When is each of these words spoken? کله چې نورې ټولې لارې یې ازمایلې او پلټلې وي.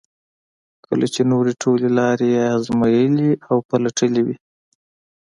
کله 0.85 1.05
چې 1.13 1.21
نورې 1.31 1.53
ټولې 1.61 1.87
لارې 1.99 2.27
یې 2.35 2.43
ازمایلې 2.57 3.31
او 3.49 3.57
پلټلې 3.69 4.21
وي. 4.27 4.35